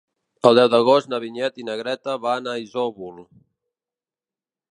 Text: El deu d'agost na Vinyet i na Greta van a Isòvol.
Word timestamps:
El 0.49 0.55
deu 0.59 0.69
d'agost 0.73 1.11
na 1.11 1.19
Vinyet 1.25 1.59
i 1.63 1.65
na 1.67 1.75
Greta 1.83 2.17
van 2.25 2.51
a 2.53 2.57
Isòvol. 2.63 3.23